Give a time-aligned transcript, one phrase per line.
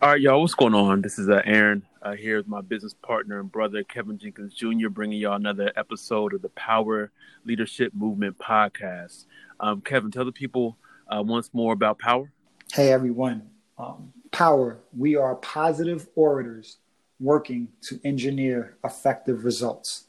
[0.00, 1.02] All right, y'all, what's going on?
[1.02, 4.90] This is uh, Aaron uh, here with my business partner and brother, Kevin Jenkins Jr.,
[4.90, 7.10] bringing y'all another episode of the Power
[7.44, 9.24] Leadership Movement podcast.
[9.58, 10.76] Um, Kevin, tell the people
[11.08, 12.30] uh, once more about Power.
[12.72, 13.50] Hey, everyone.
[13.76, 16.76] Um, power, we are positive orators
[17.18, 20.04] working to engineer effective results.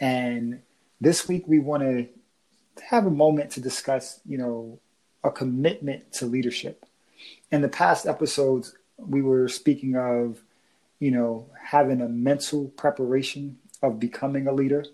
[0.00, 0.60] And
[1.00, 2.08] this week, we want to
[2.82, 4.80] have a moment to discuss, you know,
[5.22, 6.84] a commitment to leadership.
[7.52, 8.74] In the past episodes,
[9.06, 10.42] we were speaking of,
[10.98, 14.84] you know, having a mental preparation of becoming a leader.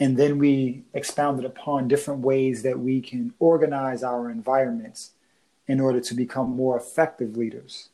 [0.00, 5.12] And then we expounded upon different ways that we can organize our environments
[5.66, 7.88] in order to become more effective leaders.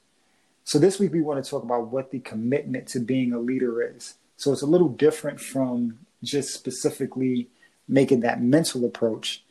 [0.64, 3.82] So this week we want to talk about what the commitment to being a leader
[3.82, 4.14] is.
[4.36, 7.48] So it's a little different from just specifically
[7.86, 9.44] making that mental approach.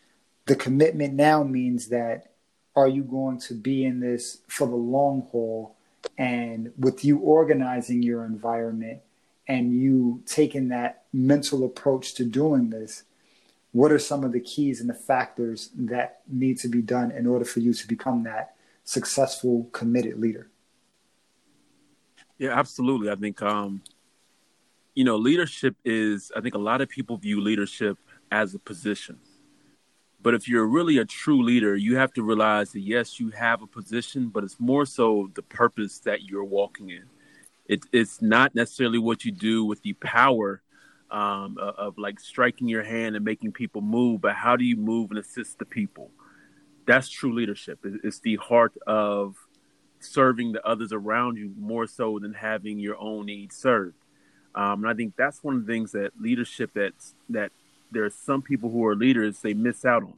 [0.45, 2.31] The commitment now means that
[2.75, 5.75] are you going to be in this for the long haul?
[6.17, 9.01] And with you organizing your environment
[9.47, 13.03] and you taking that mental approach to doing this,
[13.71, 17.27] what are some of the keys and the factors that need to be done in
[17.27, 20.49] order for you to become that successful, committed leader?
[22.37, 23.11] Yeah, absolutely.
[23.11, 23.81] I think, um,
[24.95, 27.97] you know, leadership is, I think a lot of people view leadership
[28.31, 29.19] as a position.
[30.21, 33.61] But if you're really a true leader, you have to realize that yes, you have
[33.61, 37.03] a position, but it's more so the purpose that you're walking in.
[37.65, 40.61] It, it's not necessarily what you do with the power
[41.11, 44.75] um, of, of like striking your hand and making people move, but how do you
[44.75, 46.11] move and assist the people?
[46.85, 47.79] That's true leadership.
[48.03, 49.35] It's the heart of
[49.99, 53.95] serving the others around you more so than having your own needs served.
[54.55, 56.93] Um, and I think that's one of the things that leadership that
[57.29, 57.51] that
[57.91, 60.13] there are some people who are leaders they miss out on.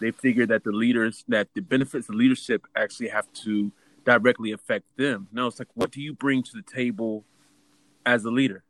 [0.00, 3.70] They figure that the leaders that the benefits of leadership actually have to
[4.04, 5.28] directly affect them.
[5.32, 7.24] No, it's like what do you bring to the table
[8.06, 8.64] as a leader?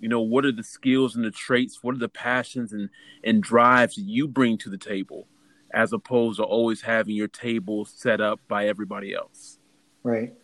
[0.00, 1.82] You know, what are the skills and the traits?
[1.82, 2.90] What are the passions and
[3.22, 5.28] and drives that you bring to the table,
[5.72, 9.58] as opposed to always having your table set up by everybody else?
[10.02, 10.34] Right.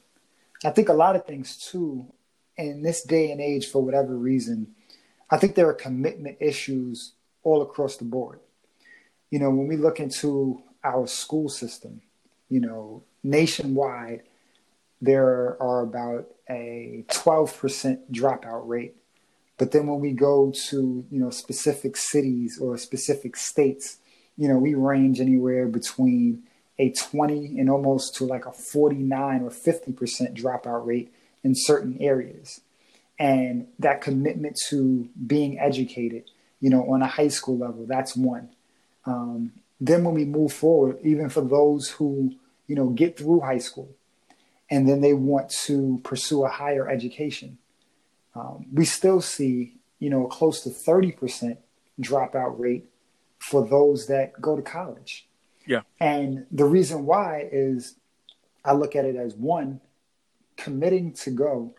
[0.64, 2.12] I think a lot of things too,
[2.56, 4.75] in this day and age, for whatever reason,
[5.30, 8.41] I think there are commitment issues all across the board.
[9.30, 12.00] You know, when we look into our school system,
[12.48, 14.22] you know, nationwide,
[15.00, 18.96] there are about a 12% dropout rate.
[19.56, 23.98] But then when we go to, you know, specific cities or specific states,
[24.36, 26.42] you know, we range anywhere between
[26.78, 31.12] a 20 and almost to like a 49 or 50% dropout rate
[31.44, 32.62] in certain areas
[33.20, 36.25] and that commitment to being educated,
[36.58, 38.48] you know, on a high school level, that's one.
[39.04, 42.34] Um, then when we move forward, even for those who,
[42.66, 43.91] you know, get through high school
[44.70, 47.59] and then they want to pursue a higher education,
[48.34, 51.59] um, we still see, you know, close to 30%
[52.00, 52.88] dropout rate
[53.38, 55.28] for those that go to college.
[55.66, 55.82] Yeah.
[56.00, 57.97] And the reason why is
[58.64, 59.82] I look at it as one,
[60.56, 61.75] committing to go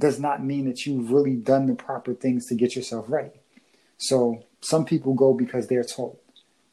[0.00, 3.30] does not mean that you've really done the proper things to get yourself ready.
[3.98, 6.18] So some people go because they're told,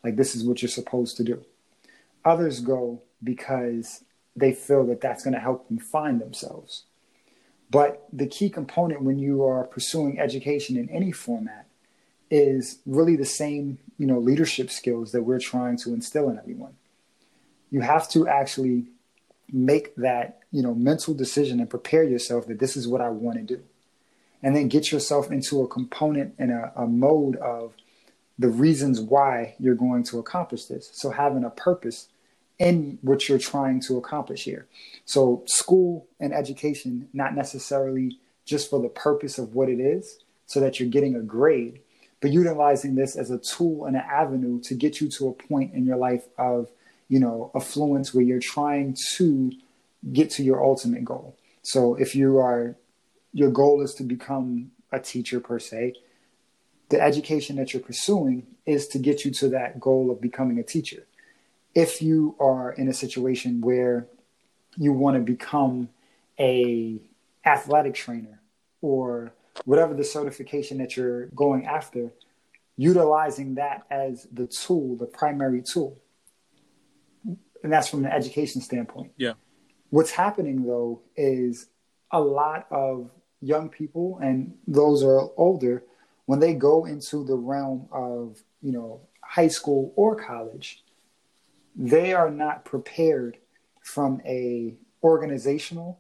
[0.04, 1.44] like, this is what you're supposed to do.
[2.26, 4.04] Others go because
[4.36, 6.84] they feel that that's going to help them find themselves.
[7.70, 11.68] But the key component when you are pursuing education in any format
[12.32, 16.76] is really the same, you know, leadership skills that we're trying to instill in everyone.
[17.72, 18.86] You have to actually
[19.52, 23.38] make that you know mental decision and prepare yourself that this is what I want
[23.38, 23.62] to do,
[24.42, 27.74] and then get yourself into a component and a, a mode of
[28.40, 30.90] the reasons why you're going to accomplish this.
[30.94, 32.08] So having a purpose
[32.58, 34.66] in what you're trying to accomplish here.
[35.06, 40.60] So school and education, not necessarily just for the purpose of what it is, so
[40.60, 41.82] that you're getting a grade,
[42.20, 45.76] but utilizing this as a tool and an avenue to get you to a point
[45.76, 46.72] in your life of
[47.10, 49.52] you know, affluence where you're trying to
[50.14, 51.38] get to your ultimate goal.
[51.64, 52.78] So if you are,
[53.34, 55.96] your goal is to become a teacher per se,
[56.90, 60.64] the education that you're pursuing is to get you to that goal of becoming a
[60.64, 61.06] teacher.
[61.76, 64.08] If you are in a situation where
[64.78, 65.90] you want to become
[66.40, 67.02] a
[67.46, 68.42] athletic trainer
[68.82, 69.34] or
[69.66, 72.14] whatever the certification that you're going after,
[72.78, 76.00] utilizing that as the tool, the primary tool
[77.64, 79.12] and that's from an education standpoint.
[79.18, 79.34] Yeah.
[79.90, 81.68] What's happening though is
[82.12, 83.10] a lot of
[83.42, 85.84] young people and those are older
[86.26, 90.84] when they go into the realm of you know high school or college
[91.78, 93.38] they are not prepared
[93.84, 94.74] from a
[95.04, 96.00] organizational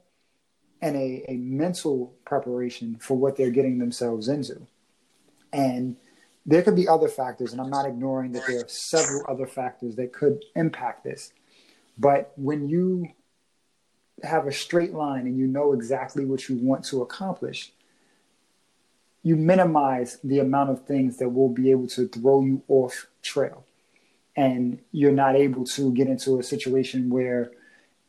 [0.81, 4.68] and a, a mental preparation for what they're getting themselves into.
[5.54, 5.95] And
[6.45, 9.95] there could be other factors, and I'm not ignoring that there are several other factors
[9.95, 11.31] that could impact this.
[11.98, 13.07] But when you
[14.24, 17.72] have a straight line and you know exactly what you want to accomplish,
[19.24, 23.66] you minimize the amount of things that will be able to throw you off trail.
[24.36, 27.52] And you're not able to get into a situation where,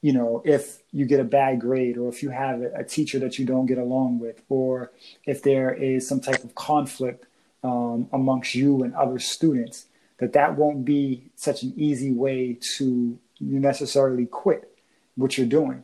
[0.03, 3.39] you know, if you get a bad grade or if you have a teacher that
[3.39, 4.93] you don't get along with, or
[5.27, 7.27] if there is some type of conflict
[7.65, 9.87] um, amongst you and other students,
[10.19, 14.79] that that won't be such an easy way to necessarily quit
[15.17, 15.83] what you're doing.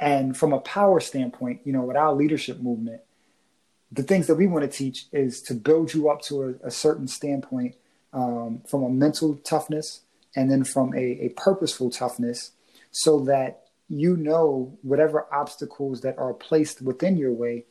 [0.00, 3.02] And from a power standpoint, you know, with our leadership movement,
[3.92, 6.70] the things that we want to teach is to build you up to a, a
[6.70, 7.76] certain standpoint
[8.14, 10.00] um, from a mental toughness
[10.34, 12.52] and then from a, a purposeful toughness
[12.90, 17.66] so that you know whatever obstacles that are placed within your way,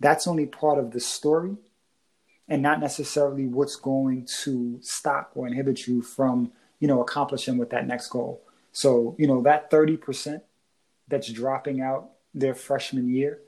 [0.00, 1.56] that's only part of the story
[2.48, 7.70] and not necessarily what's going to stop or inhibit you from, you know, accomplishing with
[7.70, 8.40] that next goal.
[8.72, 10.40] So, you know, that 30%
[11.08, 13.40] that's dropping out their freshman year,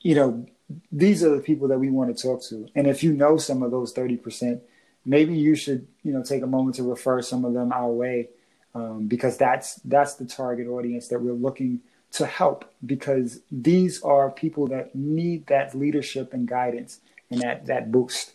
[0.00, 0.46] you know,
[0.90, 2.68] these are the people that we want to talk to.
[2.74, 4.60] And if you know some of those 30%,
[5.04, 8.28] maybe you should, you know, take a moment to refer some of them our way
[8.74, 11.80] um, because that's that's the target audience that we're looking
[12.12, 17.92] to help because these are people that need that leadership and guidance and that that
[17.92, 18.32] boost.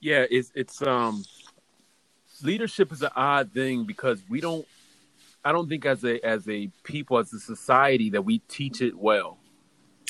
[0.00, 1.24] Yeah, it's it's um
[2.42, 4.66] leadership is an odd thing because we don't
[5.44, 8.96] I don't think as a as a people as a society that we teach it
[8.96, 9.38] well.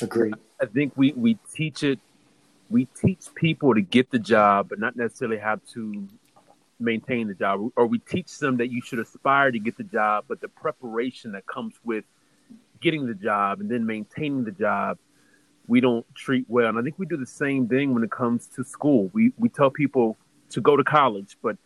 [0.01, 0.35] Agreed.
[0.61, 1.99] I think we we teach it
[2.69, 6.07] we teach people to get the job but not necessarily how to
[6.79, 10.25] maintain the job or we teach them that you should aspire to get the job
[10.27, 12.03] but the preparation that comes with
[12.81, 14.97] getting the job and then maintaining the job
[15.67, 16.69] we don't treat well.
[16.69, 19.09] And I think we do the same thing when it comes to school.
[19.13, 20.17] We we tell people
[20.51, 21.57] to go to college, but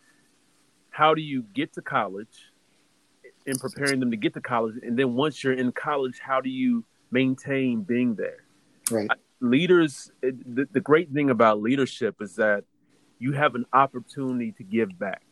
[0.89, 2.51] how do you get to college
[3.49, 4.75] in preparing them to get to college?
[4.83, 8.43] And then once you're in college, how do you maintain being there?
[8.89, 9.09] Right.
[9.41, 12.63] Leaders, the, the great thing about leadership is that
[13.19, 15.23] you have an opportunity to give back,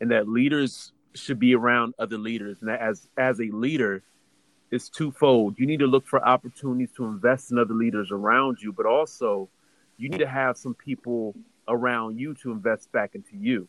[0.00, 2.58] and that leaders should be around other leaders.
[2.60, 4.02] And as as a leader,
[4.70, 5.58] is twofold.
[5.58, 9.48] You need to look for opportunities to invest in other leaders around you, but also
[9.96, 11.34] you need to have some people
[11.68, 13.68] around you to invest back into you.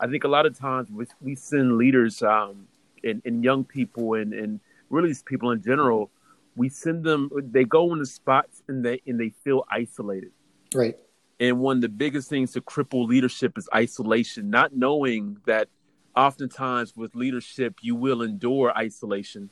[0.00, 2.66] I think a lot of times we, we send leaders um,
[3.04, 4.60] and, and young people and, and
[4.90, 6.10] really people in general,
[6.56, 10.32] we send them, they go into spots and they, and they feel isolated.
[10.74, 10.96] Right.
[11.40, 15.68] And one of the biggest things to cripple leadership is isolation, not knowing that
[16.16, 19.50] oftentimes with leadership, you will endure isolation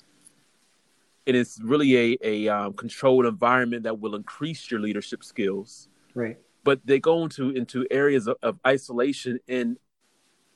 [1.26, 5.88] and it's really a a um, controlled environment that will increase your leadership skills.
[6.14, 6.38] Right.
[6.64, 9.76] But they go into into areas of, of isolation, and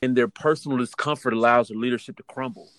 [0.01, 2.71] and their personal discomfort allows their leadership to crumble.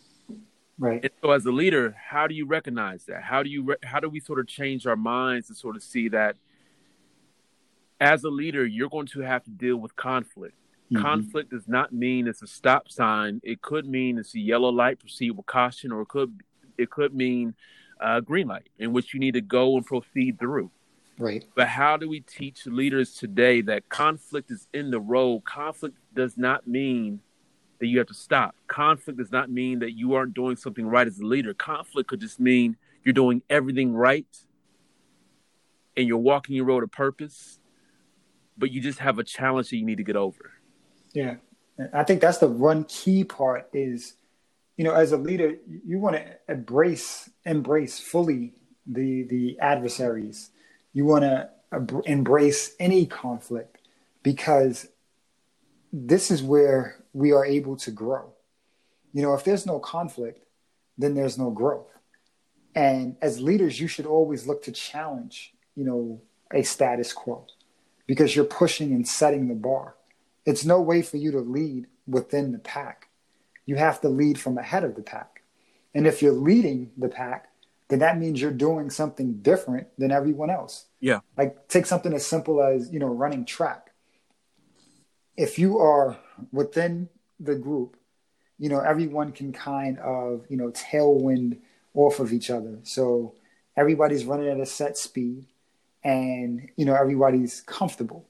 [0.82, 1.00] Right.
[1.04, 3.22] And so, as a leader, how do you recognize that?
[3.22, 5.84] How do you re- how do we sort of change our minds to sort of
[5.84, 6.38] see that
[8.00, 10.56] as a leader, you're going to have to deal with conflict.
[10.92, 11.04] Mm-hmm.
[11.04, 13.40] Conflict does not mean it's a stop sign.
[13.44, 16.42] It could mean it's a yellow light, proceed with caution, or it could
[16.80, 17.54] it could mean
[18.02, 20.72] uh, green light in which you need to go and proceed through.
[21.20, 21.46] Right.
[21.56, 25.44] But how do we teach leaders today that conflict is in the road?
[25.46, 27.20] Conflict does not mean
[27.82, 28.56] that you have to stop.
[28.68, 31.54] Conflict does not mean that you aren't doing something right as a leader.
[31.54, 34.26] Conflict could just mean you're doing everything right
[35.98, 37.60] and you're walking your road of purpose,
[38.58, 40.54] but you just have a challenge that you need to get over.
[41.14, 41.36] Yeah.
[41.92, 44.14] I think that's the one key part is
[44.78, 48.54] you know, as a leader, you want to embrace embrace fully
[48.88, 50.50] the the adversaries.
[50.94, 51.50] You want to
[52.06, 53.78] embrace any conflict
[54.24, 54.88] because
[55.94, 58.34] this is where we are able to grow.
[59.14, 60.46] You know, if there's no conflict,
[60.98, 61.88] then there's no growth.
[62.74, 66.22] And as leaders, you should always look to challenge, you know,
[66.54, 67.46] a status quo
[68.08, 69.96] because you're pushing and setting the bar.
[70.46, 73.10] It's no way for you to lead within the pack
[73.66, 75.44] you have to lead from ahead of the pack.
[75.94, 77.48] And if you're leading the pack,
[77.90, 80.86] then that means you're doing something different than everyone else.
[81.00, 81.20] Yeah.
[81.38, 83.92] Like take something as simple as, you know, running track.
[85.38, 86.18] If you are
[86.52, 87.98] within the group,
[88.60, 91.60] you know, everyone can kind of, you know, tailwind
[91.94, 92.80] off of each other.
[92.84, 93.36] So
[93.76, 95.46] everybody's running at a set speed
[96.04, 98.26] and, you know, everybody's comfortable.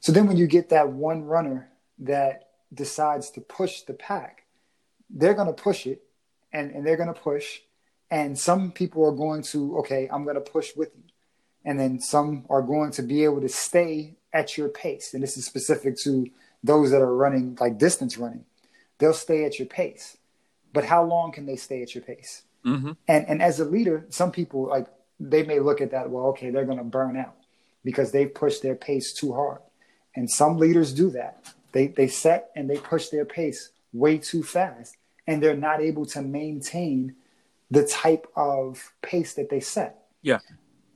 [0.00, 1.68] So then when you get that one runner
[1.98, 4.44] that decides to push the pack,
[5.10, 6.02] they're going to push it
[6.52, 7.60] and, and they're going to push
[8.10, 11.04] And some people are going to, okay, I'm going to push with you.
[11.64, 15.14] And then some are going to be able to stay at your pace.
[15.14, 16.28] And this is specific to
[16.62, 18.44] those that are running like distance running.
[18.98, 20.16] They'll stay at your pace.
[20.72, 22.42] But how long can they stay at your pace?
[22.64, 22.92] Mm-hmm.
[23.08, 24.86] And and as a leader, some people like
[25.18, 27.36] they may look at that, well, okay, they're gonna burn out
[27.84, 29.60] because they've pushed their pace too hard.
[30.14, 31.52] And some leaders do that.
[31.72, 36.06] They they set and they push their pace way too fast and they're not able
[36.06, 37.14] to maintain
[37.70, 40.04] the type of pace that they set.
[40.22, 40.40] Yeah.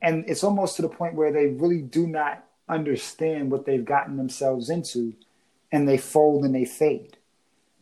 [0.03, 4.17] And it's almost to the point where they really do not understand what they've gotten
[4.17, 5.15] themselves into
[5.75, 7.17] and they fold and they fade.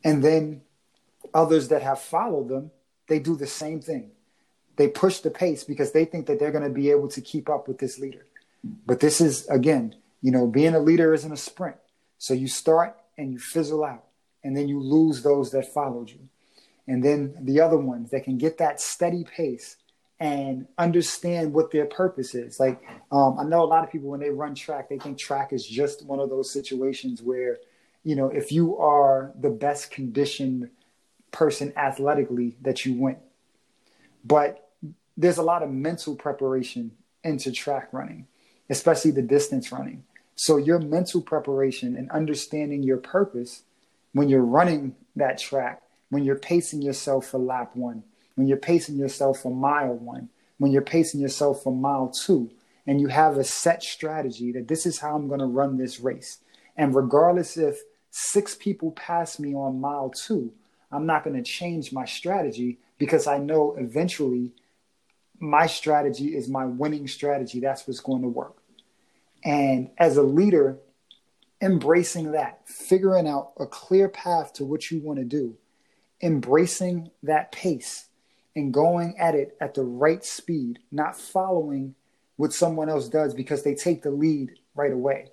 [0.02, 0.62] And then
[1.34, 2.70] others that have followed them,
[3.06, 4.12] they do the same thing.
[4.76, 7.50] They push the pace because they think that they're going to be able to keep
[7.50, 8.24] up with this leader.
[8.86, 11.76] But this is, again, you know, being a leader isn't a sprint.
[12.16, 14.06] So you start and you fizzle out,
[14.42, 16.30] and then you lose those that followed you.
[16.88, 19.76] And then the other ones that can get that steady pace
[20.18, 22.58] and understand what their purpose is.
[22.58, 22.80] Like,
[23.10, 25.66] um, I know a lot of people when they run track, they think track is
[25.66, 27.58] just one of those situations where,
[28.04, 30.70] you know, if you are the best conditioned
[31.30, 33.16] person athletically, that you win.
[34.24, 34.70] But
[35.16, 36.92] there's a lot of mental preparation
[37.24, 38.26] into track running,
[38.68, 40.04] especially the distance running.
[40.34, 43.62] So your mental preparation and understanding your purpose
[44.12, 48.02] when you're running that track, when you're pacing yourself for lap one,
[48.34, 50.28] when you're pacing yourself for mile one,
[50.58, 52.50] when you're pacing yourself for mile two,
[52.86, 56.00] and you have a set strategy that this is how I'm going to run this
[56.00, 56.38] race.
[56.76, 57.80] And regardless if
[58.12, 60.52] six people pass me on mile two,
[60.92, 64.52] I'm not going to change my strategy because I know eventually
[65.40, 67.58] my strategy is my winning strategy.
[67.58, 68.58] That's what's going to work.
[69.42, 70.78] And as a leader,
[71.60, 75.56] embracing that, figuring out a clear path to what you want to do,
[76.20, 78.08] embracing that pace
[78.54, 81.94] and going at it at the right speed, not following
[82.36, 85.28] what someone else does because they take the lead right away.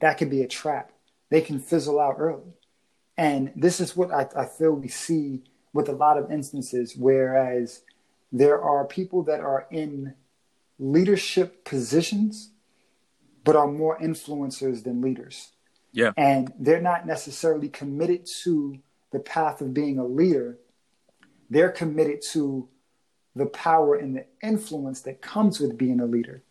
[0.00, 0.92] That could be a trap.
[1.30, 2.54] They can fizzle out early.
[3.16, 7.82] And this is what I, I feel we see with a lot of instances, whereas
[8.32, 10.14] there are people that are in
[10.78, 12.52] leadership positions
[13.44, 15.52] but are more influencers than leaders.
[15.92, 16.12] Yeah.
[16.16, 18.78] And they're not necessarily committed to
[19.12, 20.58] the path of being a leader.
[21.48, 22.68] They're committed to
[23.34, 26.42] the power and the influence that comes with being a leader.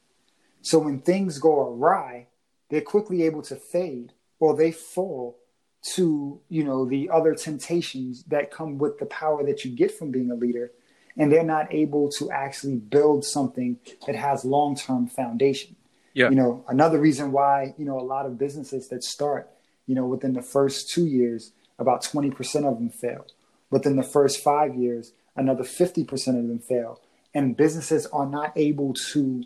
[0.61, 2.27] So when things go awry,
[2.69, 5.37] they're quickly able to fade or they fall
[5.81, 10.11] to, you know, the other temptations that come with the power that you get from
[10.11, 10.71] being a leader.
[11.17, 15.75] And they're not able to actually build something that has long-term foundation.
[16.13, 16.29] Yeah.
[16.29, 19.49] You know, another reason why, you know, a lot of businesses that start,
[19.85, 22.33] you know, within the first two years, about 20%
[22.65, 23.25] of them fail.
[23.69, 27.01] Within the first five years, another 50% of them fail.
[27.33, 29.43] And businesses are not able to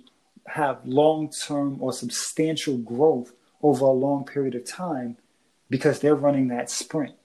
[0.48, 5.18] have long term or substantial growth over a long period of time
[5.70, 7.16] because they're running that sprint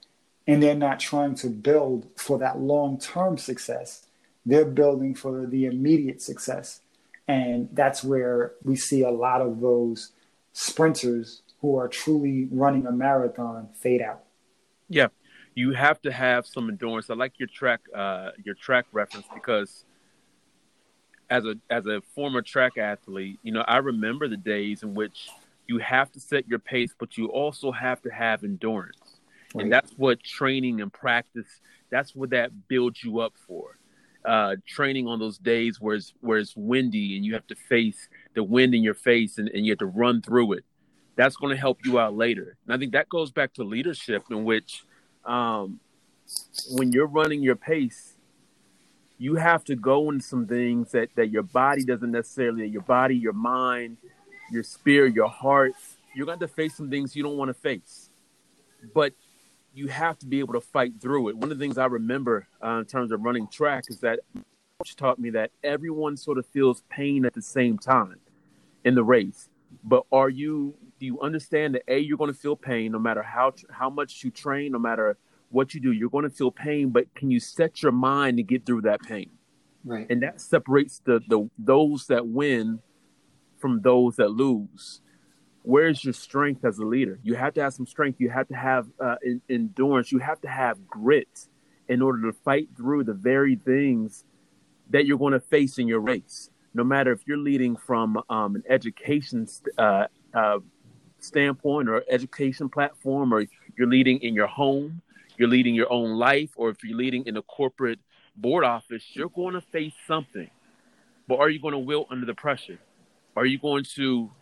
[0.47, 4.07] and they're not trying to build for that long term success.
[4.47, 6.81] They're building for the immediate success.
[7.27, 10.13] And that's where we see a lot of those
[10.55, 14.25] sprinters who are truly running a marathon fade out.
[14.89, 15.09] Yeah.
[15.55, 17.11] You have to have some endurance.
[17.11, 19.85] I like your track uh, your track reference because
[21.29, 25.29] as a as a former track athlete, you know, I remember the days in which
[25.69, 29.21] you have to set your pace, but you also have to have endurance.
[29.55, 29.63] Right.
[29.63, 31.61] And that's what training and practice,
[31.91, 33.79] that's what that builds you up for
[34.25, 38.09] uh, training on those days where it's where it's windy and you have to face
[38.35, 40.65] the wind in your face and, and you have to run through it.
[41.17, 42.57] That's going to help you out later.
[42.67, 44.85] And I think that goes back to leadership, in which
[45.25, 45.81] um,
[46.71, 48.15] when you're running your pace,
[49.17, 53.17] you have to go into some things that, that your body doesn't necessarily, your body,
[53.17, 53.97] your mind,
[54.51, 55.73] your spirit, your heart,
[56.15, 58.11] you're going to face some things you don't want to face.
[58.95, 59.13] But
[59.75, 61.37] you have to be able to fight through it.
[61.37, 64.21] One of the things I remember uh, in terms of running track is that
[64.79, 68.17] coach taught me that everyone sort of feels pain at the same time
[68.85, 69.49] in the race.
[69.85, 73.23] But are you do you understand that a you're going to feel pain no matter
[73.23, 75.17] how how much you train, no matter
[75.51, 76.91] what you do, you're going to feel pain.
[76.91, 79.31] But can you set your mind to get through that pain?
[79.85, 80.07] Right.
[80.11, 82.81] And that separates the the those that win
[83.59, 85.01] from those that lose
[85.69, 87.19] where's your strength as a leader?
[87.23, 88.21] You have to have some strength.
[88.21, 90.11] You have to have uh, in, endurance.
[90.11, 91.47] You have to have grit
[91.89, 94.25] in order to fight through the very things
[94.89, 96.49] that you're going to face in your race.
[96.73, 99.47] No matter if you're leading from um, an education
[99.77, 100.59] uh, uh,
[101.19, 103.45] standpoint or education platform, or
[103.77, 105.03] you're leading in your home,
[105.37, 107.99] you're leading your own life, or if you're leading in a corporate
[108.37, 110.49] board office, you're going to face something.
[111.27, 112.79] But are you going to wilt under the pressure?
[113.39, 114.33] Are you going to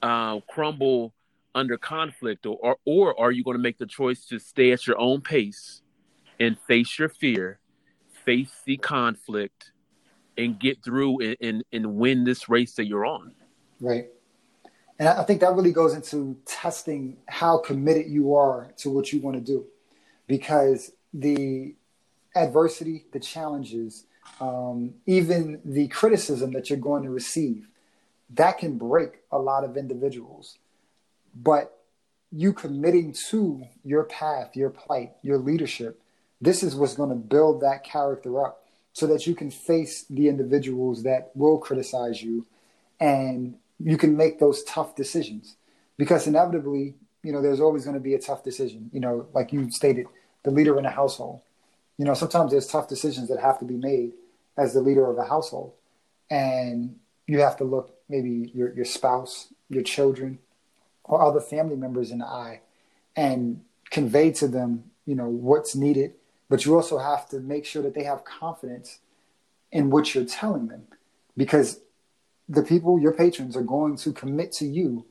[0.00, 1.12] uh, crumble
[1.54, 4.86] under conflict, or, or or are you going to make the choice to stay at
[4.86, 5.82] your own pace
[6.40, 7.60] and face your fear,
[8.24, 9.72] face the conflict,
[10.38, 13.34] and get through and, and, and win this race that you're on?
[13.80, 14.06] Right.
[14.98, 19.20] And I think that really goes into testing how committed you are to what you
[19.20, 19.66] want to do,
[20.26, 21.74] because the
[22.34, 24.06] adversity, the challenges,
[24.40, 27.68] um, even the criticism that you're going to receive,
[28.34, 30.58] that can break a lot of individuals.
[31.34, 31.78] But
[32.30, 36.00] you committing to your path, your plight, your leadership,
[36.40, 40.28] this is what's going to build that character up so that you can face the
[40.28, 42.46] individuals that will criticize you
[43.00, 45.56] and you can make those tough decisions.
[45.96, 48.90] Because inevitably, you know, there's always going to be a tough decision.
[48.92, 50.06] You know, like you stated,
[50.42, 51.40] the leader in a household.
[51.96, 54.12] You know, sometimes there's tough decisions that have to be made
[54.56, 55.72] as the leader of a household.
[56.30, 60.38] And you have to look maybe your, your spouse, your children,
[61.04, 62.60] or other family members in the eye
[63.16, 66.14] and convey to them, you know, what's needed.
[66.48, 69.00] But you also have to make sure that they have confidence
[69.70, 70.86] in what you're telling them
[71.36, 71.80] because
[72.48, 75.04] the people, your patrons, are going to commit to you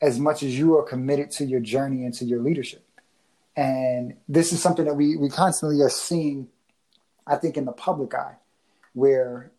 [0.00, 2.84] as much as you are committed to your journey and to your leadership.
[3.56, 6.48] And this is something that we, we constantly are seeing,
[7.26, 8.36] I think, in the public eye,
[8.92, 9.50] where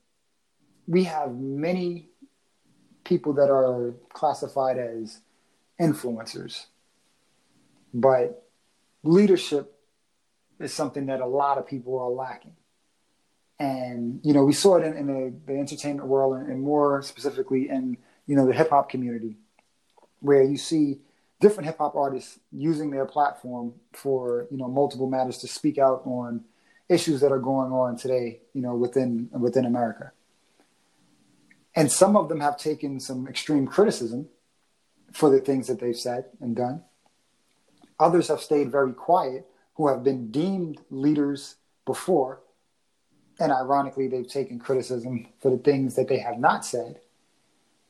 [0.88, 2.09] we have many
[3.10, 5.20] people that are classified as
[5.82, 6.68] influencers.
[7.92, 8.48] But
[9.04, 9.76] leadership
[10.60, 12.56] is something that a lot of people are lacking.
[13.60, 17.02] And, you know, we saw it in, in the, the, entertainment world and, and more
[17.02, 17.98] specifically in,
[18.28, 19.38] you know, the hip hop community,
[20.20, 21.00] where you see
[21.42, 26.04] different hip hop artists using their platform for, you know, multiple matters to speak out
[26.06, 26.46] on
[26.88, 30.12] issues that are going on today, you know, within within America.
[31.80, 34.28] And some of them have taken some extreme criticism
[35.14, 36.84] for the things that they've said and done.
[38.02, 42.42] Others have stayed very quiet, who have been deemed leaders before.
[43.40, 47.00] And ironically, they've taken criticism for the things that they have not said.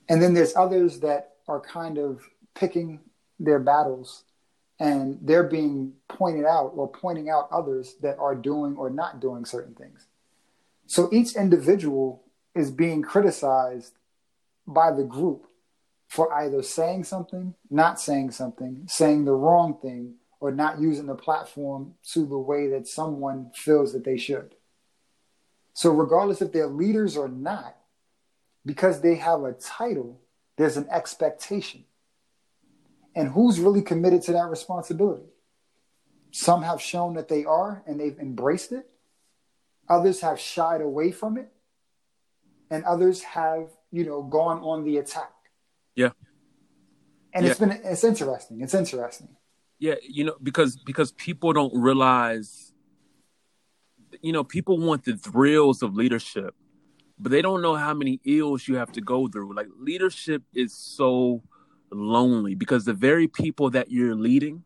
[0.08, 2.22] And then there's others that are kind of
[2.54, 3.00] picking
[3.40, 4.24] their battles
[4.80, 9.46] and they're being pointed out or pointing out others that are doing or not doing
[9.46, 10.06] certain things.
[10.86, 12.24] So each individual
[12.60, 13.94] is being criticized
[14.68, 15.46] by the group
[16.08, 21.16] for either saying something, not saying something, saying the wrong thing, or not using the
[21.16, 24.56] platform to the way that someone feels that they should.
[25.74, 27.76] So, regardless if they're leaders or not,
[28.66, 30.20] because they have a title,
[30.58, 31.86] there's an expectation.
[33.16, 35.26] And who's really committed to that responsibility?
[36.32, 38.90] Some have shown that they are and they've embraced it.
[39.90, 41.52] Others have shied away from it.
[42.70, 45.32] And others have, you know, gone on the attack.
[45.96, 46.10] Yeah.
[47.34, 47.52] And yeah.
[47.52, 48.62] it's been it's interesting.
[48.62, 49.30] It's interesting.
[49.80, 52.70] Yeah, you know, because because people don't realize
[54.22, 56.56] you know, people want the thrills of leadership,
[57.18, 59.54] but they don't know how many ills you have to go through.
[59.54, 61.44] Like leadership is so
[61.92, 64.64] lonely because the very people that you're leading,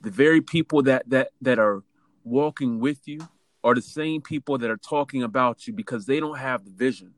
[0.00, 1.82] the very people that that that are
[2.24, 3.20] walking with you
[3.64, 7.14] are the same people that are talking about you because they don't have the vision.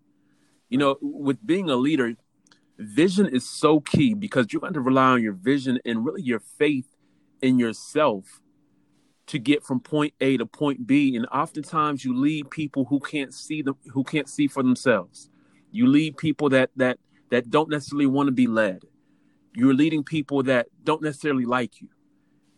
[0.75, 2.17] You know, with being a leader,
[2.79, 6.41] vision is so key because you're going to rely on your vision and really your
[6.41, 6.89] faith
[7.41, 8.41] in yourself
[9.29, 11.15] to get from point A to point B.
[11.15, 15.31] And oftentimes you lead people who can't see them who can't see for themselves.
[15.71, 16.99] You lead people that that
[17.31, 18.83] that don't necessarily want to be led.
[19.55, 21.89] You're leading people that don't necessarily like you.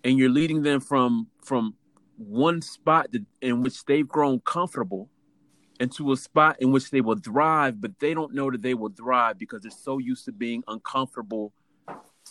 [0.05, 1.75] And you're leading them from from
[2.17, 3.09] one spot
[3.43, 5.11] in which they've grown comfortable
[5.81, 8.91] into a spot in which they will thrive, but they don't know that they will
[8.91, 11.53] thrive because they're so used to being uncomfortable,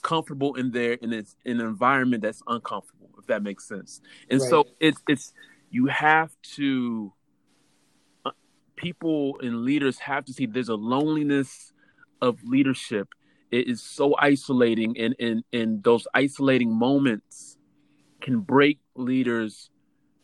[0.01, 4.01] comfortable in there in, in an environment that's uncomfortable, if that makes sense.
[4.29, 4.49] And right.
[4.49, 5.34] so it's it's
[5.69, 7.13] you have to
[8.25, 8.31] uh,
[8.75, 11.73] people and leaders have to see there's a loneliness
[12.21, 13.10] of leadership.
[13.51, 17.58] It is so isolating, and and and those isolating moments
[18.21, 19.69] can break leaders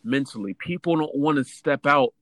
[0.04, 0.56] mentally.
[0.56, 2.14] People don't want to step out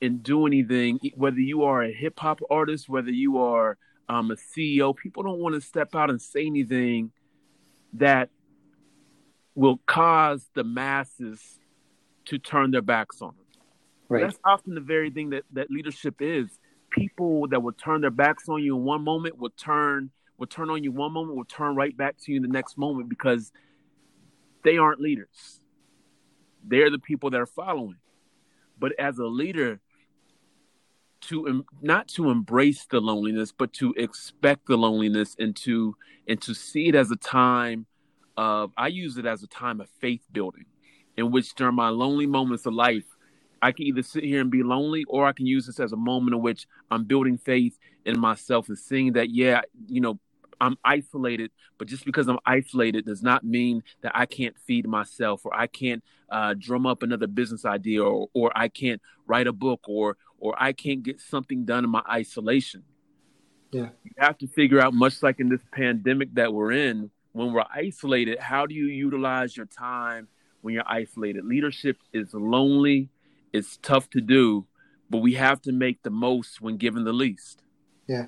[0.00, 3.78] and do anything, whether you are a hip hop artist, whether you are
[4.08, 7.10] um, a CEO, people don't want to step out and say anything
[7.94, 8.30] that
[9.54, 11.58] will cause the masses
[12.26, 13.46] to turn their backs on them.
[14.08, 14.22] Right.
[14.22, 16.48] That's often the very thing that, that leadership is.
[16.90, 20.68] People that will turn their backs on you in one moment will turn will turn
[20.70, 23.52] on you one moment, will turn right back to you in the next moment because
[24.64, 25.60] they aren't leaders.
[26.62, 27.96] They're the people that are following.
[28.78, 29.80] but as a leader,
[31.22, 35.96] to not to embrace the loneliness, but to expect the loneliness and to
[36.28, 37.86] and to see it as a time
[38.36, 40.66] of I use it as a time of faith building,
[41.16, 43.04] in which during my lonely moments of life,
[43.62, 45.96] I can either sit here and be lonely, or I can use this as a
[45.96, 50.18] moment in which I'm building faith in myself and seeing that yeah, you know,
[50.60, 55.44] I'm isolated, but just because I'm isolated does not mean that I can't feed myself
[55.44, 59.52] or I can't uh, drum up another business idea or, or I can't write a
[59.52, 62.84] book or or I can't get something done in my isolation.
[63.72, 63.88] Yeah.
[64.04, 67.64] You have to figure out, much like in this pandemic that we're in, when we're
[67.74, 70.28] isolated, how do you utilize your time
[70.62, 71.44] when you're isolated?
[71.44, 73.10] Leadership is lonely,
[73.52, 74.66] it's tough to do,
[75.10, 77.62] but we have to make the most when given the least.
[78.06, 78.26] Yeah.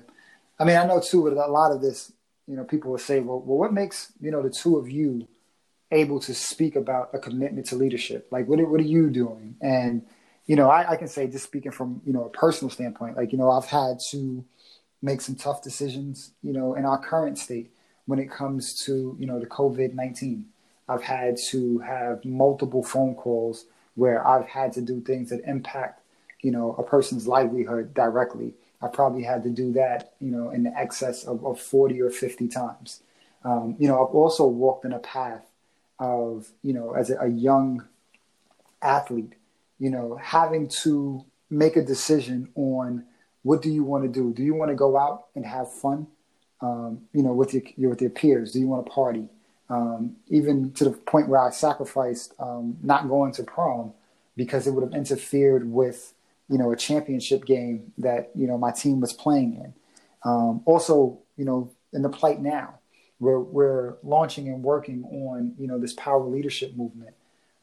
[0.59, 2.11] I mean, I know too, with a lot of this,
[2.47, 5.27] you know, people will say, well, well, what makes, you know, the two of you
[5.91, 8.27] able to speak about a commitment to leadership?
[8.31, 9.55] Like, what, what are you doing?
[9.61, 10.05] And,
[10.49, 13.31] you know, I, I, can say just speaking from, you know, a personal standpoint, like,
[13.31, 14.43] you know, I've had to
[14.99, 17.69] make some tough decisions, you know, in our current state
[18.07, 20.45] when it comes to, you know, the COVID-19.
[20.87, 26.01] I've had to have multiple phone calls where I've had to do things that impact,
[26.41, 28.55] you know, a person's livelihood directly.
[28.81, 32.09] I probably had to do that, you know, in the excess of, of 40 or
[32.09, 33.03] 50 times.
[33.45, 35.45] Um, you know, I've also walked in a path
[35.99, 37.87] of, you know, as a, a young
[38.81, 39.33] athlete,
[39.79, 43.05] you know, having to make a decision on
[43.43, 44.33] what do you want to do?
[44.33, 46.07] Do you want to go out and have fun,
[46.61, 48.51] um, you know, with your with your peers?
[48.51, 49.29] Do you want to party?
[49.69, 53.93] Um, even to the point where I sacrificed um, not going to prom
[54.35, 56.13] because it would have interfered with,
[56.49, 59.73] you know, a championship game that you know my team was playing in.
[60.23, 62.79] Um, also, you know, in the plight now,
[63.19, 67.15] we're we're launching and working on you know this power leadership movement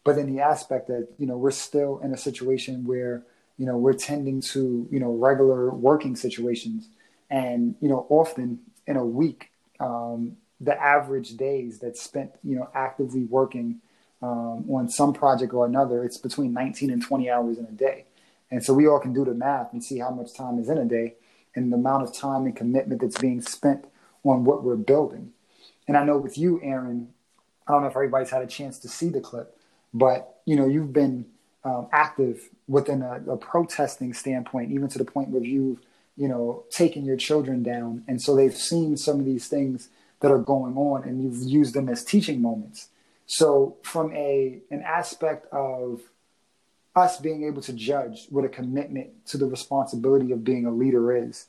[0.07, 3.25] but in the aspect that you know we're still in a situation where
[3.59, 6.89] you know we're tending to you know regular working situations.
[7.29, 12.71] And you know often in a week um, the average days that's spent you know
[12.73, 13.81] actively working
[14.23, 18.05] um, on some project or another it's between 19 and 20 hours in a day.
[18.49, 20.79] And so we all can do the math and see how much time is in
[20.79, 21.15] a day
[21.57, 23.87] and the amount of time and commitment that's being spent
[24.23, 25.33] on what we're building.
[25.89, 27.09] And i know with you aaron
[27.67, 29.56] i don't know if everybody's had a chance to see the clip
[29.97, 31.27] but you know, you've been
[31.65, 35.81] um, active within a, a, protesting standpoint, even to the point where you've
[36.17, 39.89] you know taken your children down, and so they've seen some of these things
[40.21, 42.89] that are going on, and you've used them as teaching moments.
[43.27, 46.03] So, from a an aspect of
[46.95, 51.15] us being able to judge what a commitment to the responsibility of being a leader
[51.15, 51.47] is,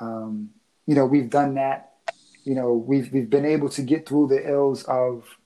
[0.00, 0.50] um,
[0.86, 1.92] you know, we've done that.
[2.44, 5.38] You know, we've we've been able to get through the ills of,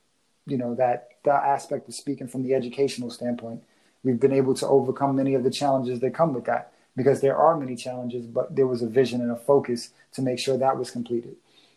[0.47, 3.61] you know, that the aspect of speaking from the educational standpoint.
[4.03, 7.37] We've been able to overcome many of the challenges that come with that because there
[7.37, 10.77] are many challenges, but there was a vision and a focus to make sure that
[10.77, 11.35] was completed.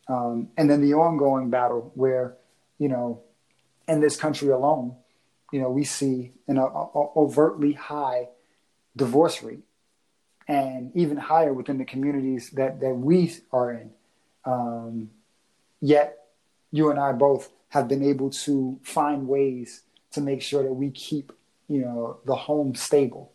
[0.09, 2.37] Um, and then the ongoing battle where,
[2.79, 3.21] you know,
[3.89, 4.95] in this country alone,
[5.53, 8.29] you know, we see an a, a overtly high
[8.97, 9.65] divorce rate
[10.47, 13.91] and even higher within the communities that, that we are in.
[14.45, 15.11] Um,
[15.81, 16.29] yet
[16.71, 20.91] you and I both have been able to find ways to make sure that we
[20.91, 21.33] keep,
[21.69, 23.33] you know, the home stable.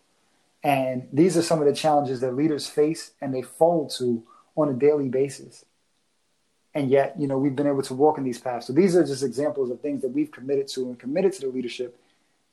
[0.64, 4.24] And these are some of the challenges that leaders face and they fall to
[4.56, 5.66] on a daily basis.
[6.74, 8.68] And yet, you know, we've been able to walk in these paths.
[8.68, 11.48] So these are just examples of things that we've committed to and committed to the
[11.48, 11.98] leadership.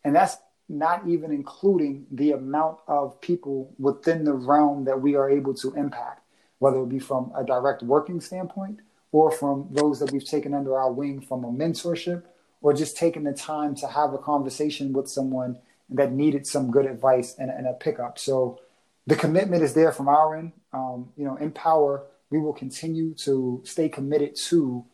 [0.05, 0.37] And that's
[0.69, 5.75] not even including the amount of people within the realm that we are able to
[5.75, 6.23] impact,
[6.61, 8.79] whether it be from a direct working standpoint
[9.13, 12.25] or from those that we've taken under our wing from a mentorship
[12.63, 15.59] or just taking the time to have a conversation with someone
[15.91, 18.19] that needed some good advice and, and a pickup.
[18.19, 18.61] So
[19.07, 20.53] the commitment is there from our end.
[20.73, 24.85] Um, you know, Empower, we will continue to stay committed to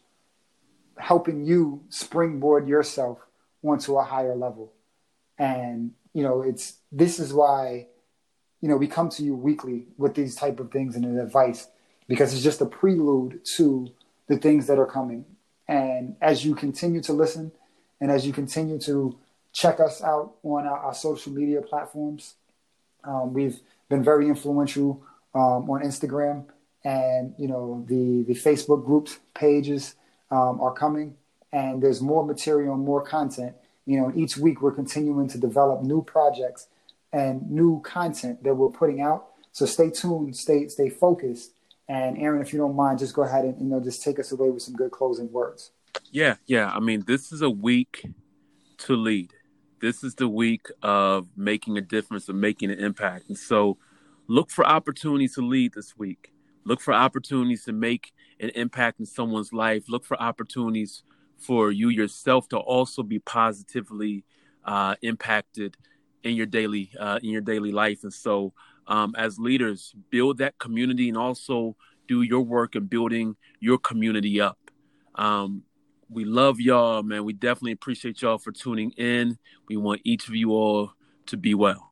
[0.96, 3.18] helping you springboard yourself
[3.62, 4.72] onto a higher level.
[5.38, 7.86] And, you know, it's this is why,
[8.60, 11.68] you know, we come to you weekly with these type of things and advice
[12.08, 13.88] because it's just a prelude to
[14.28, 15.24] the things that are coming.
[15.66, 17.52] And as you continue to listen
[18.00, 19.18] and as you continue to
[19.52, 22.34] check us out on our, our social media platforms,
[23.04, 25.02] um, we've been very influential
[25.34, 26.44] um, on Instagram
[26.84, 29.94] and you know the the Facebook groups pages
[30.30, 31.16] um, are coming
[31.52, 33.54] and there's more material and more content.
[33.86, 36.68] You know, each week we're continuing to develop new projects
[37.12, 39.28] and new content that we're putting out.
[39.52, 41.52] So stay tuned, stay stay focused,
[41.88, 44.32] and Aaron, if you don't mind, just go ahead and you know just take us
[44.32, 45.72] away with some good closing words.
[46.10, 46.70] Yeah, yeah.
[46.70, 48.06] I mean, this is a week
[48.78, 49.32] to lead.
[49.80, 53.28] This is the week of making a difference, of making an impact.
[53.28, 53.78] And so
[54.26, 56.32] look for opportunities to lead this week.
[56.64, 59.84] Look for opportunities to make an impact in someone's life.
[59.88, 61.02] Look for opportunities
[61.38, 64.24] for you yourself to also be positively
[64.64, 65.76] uh, impacted
[66.24, 68.02] in your daily uh, in your daily life.
[68.02, 68.52] And so,
[68.88, 71.76] um, as leaders, build that community and also
[72.08, 74.58] do your work in building your community up.
[75.14, 75.62] Um,
[76.10, 77.24] we love y'all, man.
[77.24, 79.38] We definitely appreciate y'all for tuning in.
[79.68, 80.92] We want each of you all
[81.26, 81.87] to be well.